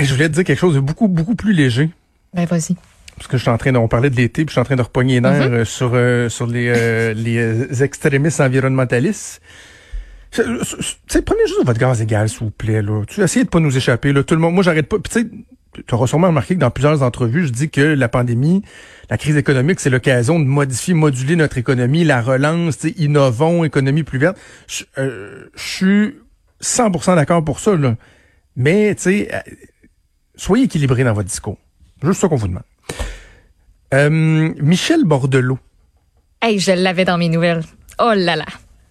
je 0.00 0.12
voulais 0.14 0.28
te 0.28 0.34
dire 0.34 0.44
quelque 0.44 0.58
chose 0.58 0.74
de 0.74 0.80
beaucoup, 0.80 1.08
beaucoup 1.08 1.34
plus 1.36 1.52
léger. 1.52 1.90
Ben, 2.34 2.44
vas-y. 2.46 2.74
Parce 3.16 3.28
que 3.28 3.36
je 3.36 3.42
suis 3.42 3.50
en 3.50 3.58
train 3.58 3.72
de, 3.72 3.78
on 3.78 3.88
parlait 3.88 4.10
de 4.10 4.16
l'été, 4.16 4.44
puis 4.44 4.48
je 4.50 4.52
suis 4.52 4.60
en 4.60 4.64
train 4.64 4.76
de 4.76 4.82
repogner 4.82 5.14
les 5.14 5.20
nerfs 5.20 5.48
Mm-hmm. 5.48 5.52
euh, 5.54 5.64
sur, 5.64 5.90
euh, 5.94 6.28
sur 6.28 6.46
les, 6.46 6.68
euh, 6.68 7.14
les 7.16 7.38
euh, 7.38 7.82
extrémistes 7.84 8.40
environnementalistes. 8.40 9.40
Je- 10.32 10.42
je- 10.42 10.64
je- 10.64 10.76
Tu 10.76 10.94
sais, 11.08 11.22
prenez 11.22 11.46
juste 11.46 11.64
votre 11.64 11.78
gaz 11.78 12.00
égal, 12.02 12.28
s'il 12.28 12.40
vous 12.40 12.50
plaît, 12.50 12.82
là. 12.82 13.02
Tu 13.06 13.20
essayez 13.22 13.44
de 13.44 13.50
pas 13.50 13.60
nous 13.60 13.76
échapper, 13.76 14.12
là. 14.12 14.24
Tout 14.24 14.34
le 14.34 14.40
monde, 14.40 14.54
moi, 14.54 14.64
j'arrête 14.64 14.88
pas. 14.88 14.96
Tu 14.98 15.94
auras 15.94 16.06
sûrement 16.06 16.28
remarqué 16.28 16.54
que 16.54 16.60
dans 16.60 16.70
plusieurs 16.70 17.02
entrevues, 17.02 17.46
je 17.46 17.52
dis 17.52 17.68
que 17.70 17.80
la 17.80 18.08
pandémie, 18.08 18.62
la 19.10 19.18
crise 19.18 19.36
économique, 19.36 19.80
c'est 19.80 19.90
l'occasion 19.90 20.38
de 20.40 20.44
modifier, 20.44 20.94
moduler 20.94 21.34
notre 21.36 21.58
économie, 21.58 22.04
la 22.04 22.20
relance, 22.20 22.84
innovons, 22.96 23.64
économie 23.64 24.02
plus 24.04 24.18
verte. 24.18 24.36
Je 24.68 24.84
euh, 24.98 25.50
suis 25.56 26.14
100% 26.62 27.16
d'accord 27.16 27.44
pour 27.44 27.58
ça, 27.60 27.76
là. 27.76 27.96
Mais, 28.56 28.94
tu 28.96 29.02
sais, 29.02 29.28
euh, 29.34 29.38
soyez 30.36 30.64
équilibrés 30.64 31.02
dans 31.04 31.12
votre 31.12 31.28
discours. 31.28 31.58
Juste 32.04 32.20
ça 32.20 32.28
qu'on 32.28 32.36
vous 32.36 32.48
demande. 32.48 32.62
Euh, 33.92 34.10
Michel 34.10 35.04
Bordelot. 35.04 35.58
Hey, 36.42 36.58
je 36.58 36.72
l'avais 36.72 37.04
dans 37.04 37.18
mes 37.18 37.28
nouvelles. 37.28 37.62
Oh 38.00 38.12
là 38.14 38.36
là. 38.36 38.44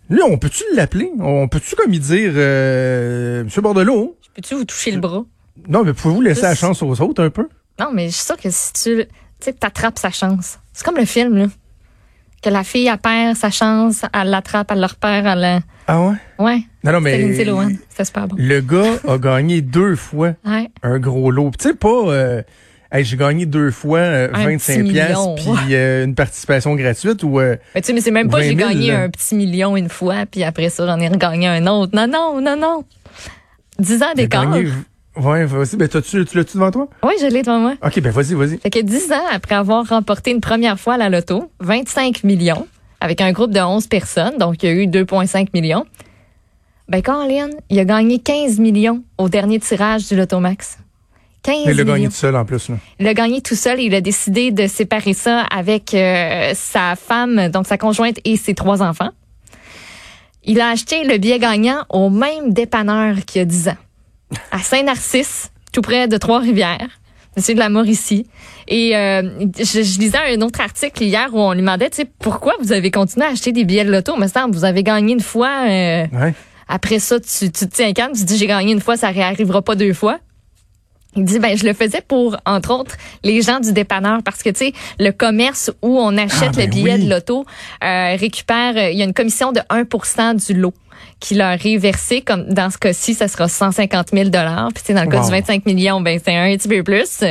Là, 0.10 0.24
on 0.30 0.38
peut-tu 0.38 0.64
l'appeler? 0.76 1.12
On 1.20 1.48
peut-tu 1.48 1.76
comme 1.76 1.94
y 1.94 2.00
dire 2.00 2.32
euh, 2.36 3.44
Monsieur 3.44 3.62
Bordelot? 3.62 4.18
Peux-tu 4.36 4.56
vous 4.56 4.66
toucher 4.66 4.92
le 4.92 5.00
bras? 5.00 5.24
Non, 5.68 5.84
mais 5.84 5.94
pouvez-vous 5.94 6.22
laisser 6.22 6.36
Juste- 6.42 6.44
la 6.50 6.56
chance 6.56 6.82
aux 6.82 7.02
autres 7.02 7.24
un 7.24 7.30
peu? 7.30 7.48
Non, 7.80 7.90
mais 7.94 8.08
je 8.10 8.14
suis 8.16 8.26
sûre 8.26 8.38
que 8.38 8.50
si 8.50 8.74
tu, 8.74 8.98
tu 8.98 9.06
sais, 9.40 9.54
t'attrapes 9.54 10.00
sa 10.00 10.10
chance. 10.10 10.60
C'est 10.74 10.86
comme 10.86 10.98
le 10.98 11.06
film, 11.06 11.36
là. 11.38 11.46
Que 12.42 12.50
la 12.50 12.64
fille, 12.64 12.88
elle 12.88 12.98
perd 12.98 13.36
sa 13.38 13.50
chance, 13.52 14.04
elle 14.14 14.30
l'attrape, 14.30 14.70
elle 14.72 14.80
le 14.82 14.86
repère, 14.86 15.26
elle 15.28 15.40
la... 15.40 15.60
Ah 15.88 16.02
ouais? 16.02 16.16
Ouais. 16.40 16.60
Non, 16.84 16.92
non, 16.94 17.02
mais 17.02 17.44
Lohan. 17.46 17.70
C'était 17.90 18.06
super 18.06 18.28
bon. 18.28 18.36
le 18.38 18.60
gars 18.62 19.00
a 19.08 19.18
gagné 19.18 19.62
deux 19.62 19.96
fois 19.96 20.34
Ouais. 20.46 20.70
un 20.82 21.00
gros 21.00 21.32
lot. 21.32 21.52
Tu 21.58 21.70
sais, 21.70 21.74
pas... 21.74 21.88
Euh, 22.08 22.42
j'ai 23.02 23.18
gagné 23.18 23.46
deux 23.46 23.72
fois 23.72 24.00
euh, 24.00 24.30
25 24.32 24.84
pièces 24.84 25.18
puis 25.38 25.74
euh, 25.76 26.06
une 26.06 26.14
participation 26.14 26.76
gratuite 26.76 27.24
ou 27.24 27.40
euh, 27.40 27.56
Mais 27.74 27.82
tu 27.82 27.88
sais 27.88 27.94
mais 27.94 28.02
c'est 28.02 28.12
même 28.12 28.30
pas 28.30 28.42
j'ai 28.42 28.56
gagné 28.56 28.92
un 28.92 29.10
petit 29.10 29.36
million 29.36 29.76
une 29.76 29.90
fois 29.90 30.26
puis 30.30 30.44
après 30.44 30.70
ça 30.70 30.86
j'en 30.86 31.00
ai 31.00 31.08
regagné 31.08 31.48
un 31.48 31.66
autre. 31.68 31.96
Non 31.96 32.08
non, 32.08 32.40
non 32.42 32.56
non. 32.56 32.84
10 33.80 34.04
ans 34.04 34.14
d'écart. 34.16 34.54
Oui, 35.16 35.46
vas-y. 35.46 35.76
Ben, 35.76 35.88
tu 35.88 36.02
tu 36.02 36.38
l'as-tu 36.38 36.58
devant 36.58 36.72
toi? 36.72 36.88
Oui, 37.04 37.14
je 37.22 37.28
l'ai 37.28 37.44
devant 37.44 37.60
moi. 37.60 37.76
OK, 37.84 38.00
ben 38.00 38.12
vas-y, 38.12 38.34
vas-y. 38.34 38.58
Fait 38.58 38.70
que 38.70 38.80
10 38.80 39.12
ans 39.12 39.26
après 39.32 39.56
avoir 39.56 39.88
remporté 39.88 40.32
une 40.32 40.42
première 40.42 40.80
fois 40.80 40.98
la 40.98 41.10
loto, 41.10 41.52
25 41.60 42.24
millions, 42.24 42.68
avec 43.00 43.22
un 43.22 43.32
groupe 43.32 43.52
de 43.52 43.60
11 43.60 43.86
personnes, 43.88 44.38
donc 44.40 44.64
il 44.64 44.70
y 44.70 44.72
a 44.72 44.76
eu 44.76 44.88
2,5 44.88 45.50
millions. 45.54 45.86
Ben, 46.90 47.02
Colin, 47.02 47.50
il 47.70 47.80
a 47.80 47.86
gagné 47.86 48.20
15 48.20 48.60
millions 48.60 49.04
au 49.18 49.30
dernier 49.30 49.60
tirage 49.60 50.08
du 50.08 50.16
Lotomax. 50.16 50.80
15. 51.44 51.56
Il 51.66 51.78
l'a 51.78 51.84
gagné 51.84 52.08
tout 52.08 52.14
seul 52.14 52.36
en 52.36 52.46
plus. 52.46 52.70
Il 53.00 53.06
l'a 53.06 53.14
gagné 53.14 53.42
tout 53.42 53.56
seul 53.56 53.80
et 53.80 53.84
il 53.84 53.96
a 53.96 54.02
décidé 54.02 54.52
de 54.52 54.68
séparer 54.68 55.14
ça 55.14 55.42
avec 55.42 55.94
euh, 55.94 56.52
sa 56.56 56.96
femme, 56.96 57.50
donc 57.50 57.68
sa 57.68 57.78
conjointe 57.78 58.18
et 58.24 58.38
ses 58.38 58.54
trois 58.54 58.82
enfants. 58.82 59.12
Il 60.46 60.60
a 60.60 60.70
acheté 60.70 61.04
le 61.04 61.18
billet 61.18 61.40
gagnant 61.40 61.86
au 61.90 62.10
même 62.10 62.54
dépanneur 62.54 63.16
qu'il 63.26 63.40
y 63.40 63.42
a 63.42 63.46
10 63.46 63.70
ans, 63.70 63.78
à 64.52 64.60
Saint-Narcisse, 64.60 65.52
tout 65.72 65.82
près 65.82 66.08
de 66.08 66.18
Trois-Rivières. 66.18 66.90
Monsieur 67.36 67.56
de 67.56 67.60
la 67.60 67.70
Mauricie. 67.70 68.28
Et 68.68 68.96
euh, 68.96 69.24
je, 69.58 70.00
lisais 70.00 70.20
un 70.36 70.42
autre 70.42 70.62
article 70.62 71.02
hier 71.02 71.30
où 71.34 71.40
on 71.40 71.54
lui 71.54 71.62
demandait, 71.62 71.90
tu 71.90 71.98
sais, 71.98 72.08
pourquoi 72.20 72.54
vous 72.62 72.72
avez 72.72 72.92
continué 72.92 73.26
à 73.26 73.30
acheter 73.30 73.52
des 73.52 73.66
billets 73.66 73.86
de 73.86 73.92
loto? 73.92 74.16
Mais 74.18 74.28
semble 74.28 74.54
vous 74.54 74.66
avez 74.66 74.84
gagné 74.84 75.14
une 75.14 75.20
fois. 75.20 75.66
Euh, 75.68 76.06
ouais. 76.14 76.34
Après 76.68 77.00
ça, 77.00 77.20
tu, 77.20 77.52
te 77.52 77.66
tiens 77.66 77.92
calme, 77.94 78.14
tu 78.14 78.24
dis, 78.24 78.38
j'ai 78.38 78.46
gagné 78.46 78.72
une 78.72 78.82
fois, 78.82 78.98
ça 78.98 79.10
réarrivera 79.10 79.64
pas 79.64 79.76
deux 79.76 79.94
fois. 79.94 80.20
Il 81.16 81.26
dit 81.26 81.40
ben 81.40 81.56
je 81.58 81.66
le 81.66 81.74
faisais 81.74 82.02
pour 82.02 82.38
entre 82.46 82.72
autres 82.74 82.96
les 83.24 83.42
gens 83.42 83.60
du 83.60 83.72
dépanneur 83.72 84.22
parce 84.24 84.42
que 84.42 84.50
tu 84.50 84.66
sais 84.66 84.74
le 85.00 85.12
commerce 85.12 85.72
où 85.82 86.00
on 86.00 86.18
achète 86.18 86.50
Ah, 86.54 86.58
ben 86.58 86.66
le 86.66 86.72
billet 86.72 86.96
oui. 86.96 87.06
de 87.06 87.10
l'auto 87.14 87.46
euh, 87.84 88.16
récupère 88.16 88.76
euh, 88.78 88.90
il 88.90 88.98
y 88.98 89.02
a 89.02 89.06
une 89.06 89.14
commission 89.14 89.52
de 89.52 89.60
1% 89.70 90.46
du 90.48 90.54
lot 90.60 90.74
qui 91.20 91.36
leur 91.36 91.58
est 91.66 91.78
versé 91.78 92.22
comme 92.22 92.46
dans 92.54 92.70
ce 92.70 92.78
cas-ci 92.78 93.14
ça 93.14 93.28
sera 93.28 93.48
150 93.48 94.10
000 94.14 94.30
dollars. 94.30 94.70
Puis 94.74 94.84
tu 94.84 94.88
sais, 94.88 94.94
dans 94.94 95.04
le 95.04 95.10
cas 95.10 95.20
Wow. 95.20 95.26
du 95.26 95.32
25 95.32 95.66
millions 95.66 96.02
ben 96.02 96.20
c'est 96.24 96.36
un 96.36 96.56
petit 96.56 96.68
peu 96.68 96.84
plus. 96.84 97.24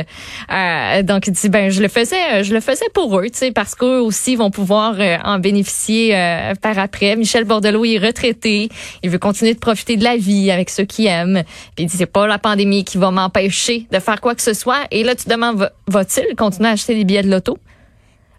Euh, 0.51 1.03
donc 1.03 1.27
il 1.27 1.33
dit 1.33 1.49
ben 1.49 1.69
je 1.69 1.81
le 1.81 1.87
faisais 1.87 2.43
je 2.43 2.53
le 2.53 2.59
faisais 2.59 2.85
pour 2.93 3.19
eux 3.19 3.29
tu 3.29 3.37
sais 3.37 3.51
parce 3.51 3.75
qu'eux 3.75 3.99
aussi 3.99 4.35
vont 4.35 4.51
pouvoir 4.51 4.95
euh, 4.99 5.17
en 5.23 5.39
bénéficier 5.39 6.15
euh, 6.15 6.53
par 6.61 6.77
après. 6.79 7.15
Michel 7.15 7.43
Bordelot 7.45 7.85
est 7.85 7.97
retraité. 7.99 8.69
Il 9.03 9.09
veut 9.09 9.19
continuer 9.19 9.53
de 9.53 9.59
profiter 9.59 9.97
de 9.97 10.03
la 10.03 10.17
vie 10.17 10.51
avec 10.51 10.69
ceux 10.69 10.85
qui 10.85 11.07
aiment. 11.07 11.43
Puis 11.75 11.85
il 11.85 11.87
dit 11.87 11.97
c'est 11.97 12.05
pas 12.05 12.27
la 12.27 12.39
pandémie 12.39 12.83
qui 12.83 12.97
va 12.97 13.11
m'empêcher 13.11 13.87
de 13.91 13.99
faire 13.99 14.19
quoi 14.21 14.35
que 14.35 14.41
ce 14.41 14.53
soit. 14.53 14.81
Et 14.91 15.03
là 15.03 15.15
tu 15.15 15.25
te 15.25 15.29
demandes 15.29 15.57
va- 15.57 15.71
va-t-il 15.87 16.35
continuer 16.35 16.69
à 16.69 16.71
acheter 16.73 16.95
des 16.95 17.03
billets 17.05 17.23
de 17.23 17.29
loto? 17.31 17.57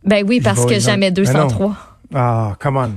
Ben 0.04 0.24
oui 0.28 0.40
parce 0.40 0.66
que 0.66 0.78
jamais 0.78 1.10
Ben 1.10 1.22
non. 1.24 1.46
203 1.46 1.76
Ah, 2.14 2.56
come 2.60 2.76
on. 2.76 2.90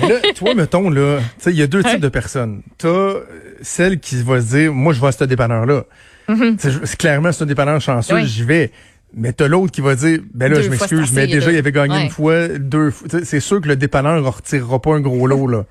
Mais 0.00 0.08
là, 0.08 0.14
toi, 0.34 0.54
mettons, 0.54 0.90
là, 0.90 1.18
tu 1.18 1.24
sais, 1.44 1.50
il 1.50 1.56
y 1.58 1.62
a 1.62 1.66
deux 1.66 1.82
types 1.82 2.00
de 2.00 2.08
personnes. 2.08 2.62
T'as 2.78 2.88
euh, 2.88 3.20
celle 3.62 4.00
qui 4.00 4.22
va 4.22 4.40
se 4.40 4.46
dire, 4.56 4.72
moi, 4.72 4.92
je 4.92 5.00
vais 5.00 5.08
à 5.08 5.12
ce 5.12 5.24
dépanneur-là. 5.24 5.84
Je- 6.28 6.54
C'est 6.84 6.96
clairement, 6.96 7.32
c'est 7.32 7.44
un 7.44 7.46
dépanneur 7.46 7.80
chanceux, 7.80 8.14
Oui. 8.14 8.26
j'y 8.26 8.44
vais. 8.44 8.70
Mais 9.16 9.32
t'as 9.32 9.46
l'autre 9.46 9.70
qui 9.72 9.80
va 9.80 9.94
dire, 9.94 10.20
ben 10.32 10.48
là, 10.50 10.56
Deux 10.56 10.62
je 10.62 10.70
m'excuse, 10.70 11.12
mais 11.12 11.26
déjà, 11.26 11.52
il 11.52 11.58
avait 11.58 11.70
gagné 11.72 11.94
Ouais. 11.94 12.04
une 12.04 12.10
fois, 12.10 12.48
deux 12.48 12.90
fois. 12.90 13.06
C'est 13.22 13.40
sûr 13.40 13.60
que 13.60 13.68
le 13.68 13.76
dépanneur 13.76 14.20
ne 14.20 14.26
retirera 14.26 14.80
pas 14.80 14.94
un 14.94 15.00
gros 15.00 15.26
lot, 15.26 15.46
là. 15.46 15.64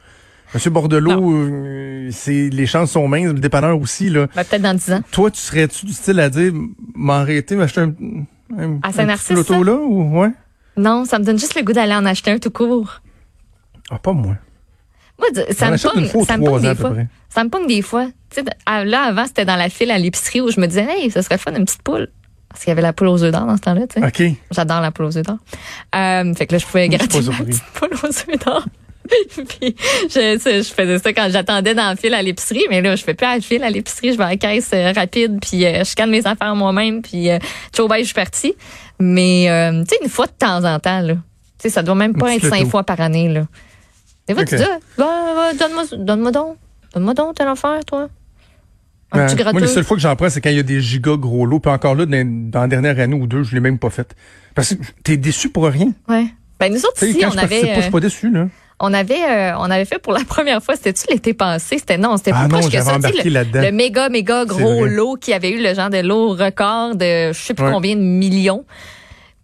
Monsieur 0.54 0.70
Bordelot, 0.70 1.34
euh, 1.34 2.10
c'est, 2.12 2.50
les 2.50 2.68
chances 2.68 2.92
sont 2.92 3.08
minces, 3.08 3.34
le 3.34 3.40
dépanneur 3.40 3.78
aussi, 3.80 4.10
là. 4.10 4.28
Ben, 4.36 4.44
peut-être 4.44 4.62
dans 4.62 4.76
10 4.76 4.92
ans. 4.94 5.02
Toi, 5.12 5.32
tu 5.32 5.42
serais-tu 5.42 5.88
du 5.88 5.94
style 5.94 6.20
à 6.20 6.30
dire, 6.30 6.54
m'arrêter, 6.96 7.56
m'acheter 7.56 7.82
un, 7.82 7.94
un, 8.58 8.80
À 8.84 8.90
un 8.90 8.92
Saint-Narcisse, 8.92 9.36
petit 9.44 9.64
là, 9.64 9.74
ou, 9.74 10.20
ouais? 10.22 10.30
Non, 10.78 11.06
ça 11.06 11.18
me 11.20 11.24
donne 11.26 11.40
juste 11.40 11.56
le 11.56 11.64
goût 11.64 11.74
d'aller 11.74 11.96
en 11.96 12.06
acheter 12.06 12.32
un 12.32 12.38
tout 12.38 12.52
court. 12.52 13.02
Ah, 13.90 14.00
pas 14.00 14.14
moi. 14.14 14.36
Moi, 15.20 15.28
ça 15.52 15.72
me 15.72 15.78
pogne, 15.78 16.08
fois 16.08 16.26
ça 16.26 16.38
me 16.38 16.60
des 16.60 16.76
fois. 16.76 16.94
Ça 17.30 17.44
me 17.44 17.50
pogne 17.50 17.68
des 17.68 17.82
fois. 17.82 18.08
Là, 18.68 19.02
avant, 19.04 19.26
c'était 19.26 19.46
dans 19.46 19.56
la 19.56 19.70
file 19.70 19.92
à 19.92 19.98
l'épicerie 19.98 20.42
où 20.42 20.50
je 20.50 20.60
me 20.60 20.68
disais, 20.68 20.86
hey, 20.90 21.12
ce 21.12 21.22
serait 21.22 21.38
fun, 21.38 21.54
une 21.54 21.66
petite 21.66 21.84
poule. 21.84 22.10
Parce 22.50 22.64
qu'il 22.64 22.70
y 22.70 22.74
avait 22.74 22.82
la 22.82 22.94
poule 22.94 23.08
aux 23.08 23.24
œufs 23.24 23.32
d'or 23.32 23.46
dans 23.46 23.58
ce 23.58 23.62
temps-là, 23.62 23.88
tu 23.88 24.00
sais. 24.00 24.30
OK. 24.30 24.38
J'adore 24.52 24.82
la 24.82 24.92
poule 24.92 25.06
aux 25.06 25.18
œufs 25.18 25.26
d'or. 25.26 25.38
Euh, 25.96 26.34
fait 26.36 26.46
que 26.46 26.54
là, 26.54 26.58
je 26.60 26.66
pouvais 26.66 26.88
gratter 26.88 27.22
ma 27.22 27.32
petite 27.46 27.64
poule 27.74 27.90
aux 27.94 28.08
œufs 28.08 28.46
d'or. 28.46 28.64
Puis, 29.36 29.76
je, 30.10 30.62
je 30.64 30.74
faisais 30.74 31.00
ça 31.00 31.14
quand 31.14 31.28
j'attendais 31.30 31.74
dans 31.74 31.90
le 31.90 31.96
fil 31.96 32.14
à 32.14 32.22
l'épicerie, 32.22 32.66
mais 32.70 32.82
là, 32.82 32.96
je 32.96 33.04
fais 33.04 33.14
plus 33.14 33.26
à 33.26 33.36
la 33.36 33.42
file 33.42 33.64
à 33.64 33.70
l'épicerie, 33.70 34.14
je 34.14 34.18
vais 34.18 34.24
à 34.24 34.30
la 34.30 34.38
caisse 34.38 34.72
euh, 34.74 34.92
rapide, 34.94 35.40
puis 35.42 35.66
euh, 35.66 35.80
je 35.80 35.84
scanne 35.84 36.10
mes 36.10 36.26
affaires 36.26 36.56
moi-même, 36.56 37.02
puis 37.02 37.30
euh, 37.30 37.40
ciao, 37.74 37.88
bye, 37.88 38.02
je 38.02 38.08
suis 38.08 38.14
partie. 38.14 38.54
Mais, 39.00 39.48
tu 39.88 39.96
sais, 39.96 40.02
une 40.04 40.10
fois 40.10 40.28
de 40.28 40.32
temps 40.32 40.64
en 40.64 40.80
temps, 40.80 41.02
là. 41.02 41.16
Tu 41.16 41.20
sais, 41.64 41.70
ça 41.70 41.84
doit 41.84 41.96
même 41.96 42.14
pas 42.14 42.36
être 42.36 42.48
cinq 42.48 42.68
fois 42.68 42.84
par 42.84 43.02
année, 43.02 43.28
là. 43.28 43.46
Des 44.28 44.34
fois, 44.34 44.46
tu 44.46 44.56
Ok. 44.56 44.62
dis, 44.62 44.68
ah, 44.68 44.78
va, 44.98 45.34
va, 45.36 45.54
donne-moi, 45.54 45.84
donne-moi 45.98 46.32
donc. 46.32 46.58
Donne-moi 46.94 47.14
donc 47.14 47.36
telle 47.36 47.48
affaire, 47.48 47.80
toi. 47.86 48.08
Un 49.12 49.20
Ouais. 49.20 49.26
petit 49.36 49.44
Moi, 49.44 49.62
les 49.62 49.68
seules 49.68 49.84
fois 49.84 49.96
que 49.98 50.02
j'en 50.02 50.16
prends, 50.16 50.30
c'est 50.30 50.42
quand 50.42 50.50
il 50.50 50.56
y 50.56 50.60
a 50.60 50.64
des 50.64 50.82
gigas 50.82 51.18
gros 51.18 51.46
lots. 51.46 51.60
Puis 51.60 51.72
encore 51.72 51.94
là, 51.96 52.06
dans, 52.06 52.50
dans 52.52 52.62
la 52.62 52.68
dernière 52.68 53.00
année 53.00 53.16
ou 53.16 53.28
deux, 53.28 53.44
je 53.44 53.54
l'ai 53.54 53.62
même 53.62 53.78
pas 53.78 53.90
fait. 53.92 54.16
Parce 54.56 54.74
que 54.74 54.84
t'es 55.04 55.18
déçu 55.18 55.50
pour 55.50 55.66
rien. 55.66 55.92
Ouais. 56.08 56.26
Ben, 56.60 56.72
nous 56.72 56.80
autres, 56.80 56.94
Tu 56.98 57.06
ici, 57.08 57.20
quand 57.20 57.30
on 57.34 57.38
avait, 57.38 57.62
pas, 57.62 57.68
je 57.76 57.80
suis 57.82 57.88
euh, 57.90 57.92
pas 57.92 58.00
déçu, 58.00 58.32
là. 58.32 58.48
on 58.80 58.94
avait, 58.94 59.24
euh, 59.28 59.58
on 59.58 59.70
avait 59.70 59.86
fait 59.86 60.00
pour 60.00 60.14
la 60.14 60.24
première 60.28 60.64
fois, 60.64 60.76
c'était-tu 60.76 61.06
l'été 61.12 61.34
passé? 61.34 61.78
C'était, 61.78 61.98
non, 61.98 62.18
c'était 62.18 62.32
Ah 62.34 62.46
plus 62.46 62.54
non, 62.54 62.60
proche 62.60 62.72
que 62.72 62.82
ça. 62.82 62.98
Tu 63.00 63.30
le-. 63.30 63.44
Le 63.62 63.72
méga, 63.72 64.10
méga 64.10 64.46
gros 64.46 64.86
lot 64.86 65.16
qui 65.16 65.34
avait 65.34 65.52
eu 65.52 65.62
le 65.62 65.74
genre 65.76 65.90
de 65.90 65.98
lot 66.00 66.30
record 66.30 66.96
de 66.96 67.34
je 67.34 67.38
sais 67.40 67.54
plus 67.54 67.66
Ouais. 67.66 67.72
combien 67.72 67.96
de 67.96 68.02
millions. 68.02 68.66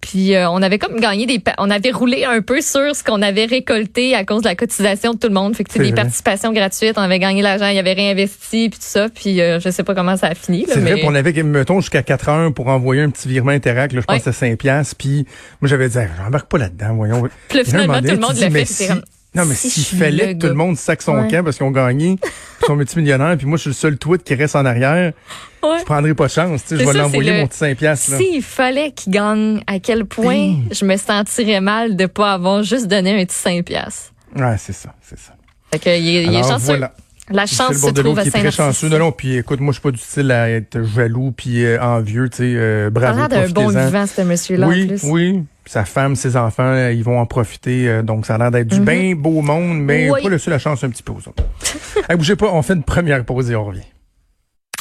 Puis 0.02 0.34
euh, 0.34 0.50
on 0.50 0.62
avait 0.62 0.80
comme 0.80 1.00
gagné 1.00 1.26
des 1.26 1.42
on 1.58 1.70
avait 1.70 1.92
roulé 1.92 2.24
un 2.24 2.42
peu 2.42 2.62
sur 2.62 2.96
ce 2.96 3.04
qu'on 3.04 3.22
avait 3.22 3.46
récolté 3.46 4.16
à 4.16 4.24
cause 4.24 4.42
de 4.44 4.48
la 4.48 4.56
cotisation 4.56 5.14
de 5.14 5.20
tout 5.20 5.28
le 5.28 5.34
monde. 5.34 5.56
Fait 5.56 5.64
que 5.64 5.74
des 5.74 5.80
vrai. 5.92 5.94
participations 5.94 6.54
gratuites, 6.54 6.94
on 6.98 7.02
avait 7.02 7.20
gagné 7.20 7.42
l'argent, 7.42 7.68
il 7.68 7.76
y 7.76 7.80
avait 7.80 7.94
réinvesti 7.94 8.70
puis 8.70 8.80
tout 8.80 8.86
ça, 8.88 9.10
puis 9.10 9.42
euh, 9.42 9.60
je 9.60 9.70
sais 9.70 9.84
pas 9.84 9.94
comment 9.96 10.16
ça 10.18 10.28
a 10.28 10.36
fini 10.36 10.66
C'est 10.68 10.80
mais 10.80 10.94
vrai, 10.94 11.02
on 11.06 11.16
avait, 11.16 11.44
mettons, 11.44 11.82
jusqu'à 11.82 12.02
4 12.02 12.30
heures 12.30 12.54
pour 12.54 12.68
envoyer 12.68 13.02
un 13.02 13.10
petit 13.10 13.28
virement 13.28 13.52
Interact. 13.52 13.94
Là, 13.94 14.02
je 14.02 14.06
pense 14.06 14.16
Ouais. 14.16 14.20
c'était 14.32 14.52
5 14.52 14.58
piastres. 14.58 14.96
Puis 14.98 15.26
moi, 15.62 15.68
j'avais 15.70 15.90
dit, 15.90 15.98
j'embarque 16.18 16.50
pas 16.50 16.58
là-dedans, 16.58 16.96
voyons. 16.96 17.28
Puis 17.50 17.66
finalement, 17.66 18.00
tout 18.00 18.08
le 18.08 18.18
monde 18.18 18.34
dis, 18.34 18.50
fait, 18.50 18.94
Non, 19.36 19.46
mais 19.46 19.54
si 19.54 19.70
s'il 19.70 19.98
fallait 20.00 20.34
que 20.36 20.40
tout 20.42 20.48
le 20.48 20.54
monde 20.56 20.76
sac 20.76 21.02
son 21.04 21.14
Ouais. 21.16 21.28
camp 21.30 21.44
parce 21.44 21.58
qu'ils 21.58 21.66
ont 21.66 21.72
gagné, 21.72 22.18
ils 22.62 22.66
sont 22.66 22.76
multimillionnaires, 22.76 23.38
puis 23.38 23.46
moi, 23.46 23.58
je 23.58 23.62
suis 23.62 23.70
le 23.70 23.74
seul 23.76 23.98
tweet 23.98 24.24
qui 24.24 24.34
reste 24.34 24.56
en 24.56 24.66
arrière, 24.66 25.14
Ouais. 25.62 25.78
je 25.80 25.84
prendrai 25.86 26.14
pas 26.16 26.26
de 26.26 26.32
chance. 26.32 26.64
Tu 26.64 26.78
sais, 26.78 26.84
je 26.84 26.90
vais 26.90 26.98
l'envoyer 26.98 27.32
le- 27.34 27.38
mon 27.42 27.48
petit 27.48 27.58
5 27.60 27.78
piastres. 27.78 28.12
là. 28.12 28.18
S'il 28.18 28.42
fallait 28.42 28.92
qu'il 28.92 29.14
gagne, 29.14 29.62
à 29.68 29.80
quel 29.80 30.06
point 30.06 30.56
je 30.72 30.84
me 30.86 30.98
sentirais 30.98 31.62
mal 31.62 31.96
de 31.96 32.06
pas 32.08 32.34
avoir 32.34 32.64
juste 32.64 32.88
donné 32.88 33.22
un 33.22 33.26
petit 33.26 33.36
5 33.38 33.66
piastres? 33.66 34.14
Ouais, 34.36 34.56
c'est 34.58 34.74
ça, 34.74 34.96
c'est 35.02 35.20
ça. 35.20 35.34
Fait 35.72 35.80
que 35.80 35.90
il, 35.90 36.08
est- 36.08 36.24
il 36.24 36.34
est 36.34 36.38
Alors, 36.38 36.50
chanceux. 36.52 36.66
voilà. 36.66 36.92
La 37.32 37.46
chance 37.46 37.70
le 37.72 37.78
se 37.78 37.90
trouve 37.90 38.18
à 38.20 38.24
est 38.26 38.32
très 38.32 38.52
chanceux. 38.52 38.90
Non, 38.90 38.98
non, 39.00 39.12
puis 39.12 39.38
écoute, 39.38 39.60
moi, 39.60 39.72
je 39.72 39.80
suis 39.80 39.84
pas 39.84 39.92
du 39.92 40.00
style 40.00 40.32
à 40.32 40.50
être 40.50 40.82
jaloux 40.84 41.32
puis 41.36 41.64
euh, 41.64 41.80
envieux, 41.82 42.30
tu 42.30 42.38
sais, 42.38 42.44
euh, 42.56 42.84
Ça 42.84 43.10
a 43.10 43.14
bravo, 43.14 43.28
d'un 43.28 43.50
bon 43.50 43.68
vivant, 43.70 44.06
ce 44.08 44.22
monsieur-là, 44.22 44.66
en 44.66 44.70
Oui, 44.70 44.88
plus. 44.88 45.04
oui. 45.04 45.44
Sa 45.66 45.86
femme, 45.86 46.16
ses 46.16 46.36
enfants, 46.36 46.64
euh, 46.64 46.92
ils 46.92 47.04
vont 47.04 47.20
en 47.20 47.26
profiter. 47.28 47.88
euh, 47.88 48.02
donc, 48.02 48.26
ça 48.26 48.36
a 48.36 48.38
l'air 48.40 48.50
d'être 48.52 48.68
du 48.68 48.80
Mhm. 48.80 48.86
bien 48.86 49.16
beau 49.16 49.42
monde, 49.42 49.80
mais 49.80 50.10
Oui. 50.10 50.24
pas 50.24 50.30
laisser 50.30 50.50
la 50.50 50.58
chance 50.58 50.84
un 50.84 50.90
petit 50.90 51.04
peu 51.04 51.12
aux 51.12 51.18
autres. 51.30 51.44
hey, 52.10 52.16
bougez 52.18 52.36
pas, 52.36 52.48
on 52.52 52.62
fait 52.64 52.74
une 52.74 52.84
première 52.84 53.24
pause 53.24 53.52
et 53.52 53.56
on 53.56 53.66
revient. 53.66 53.82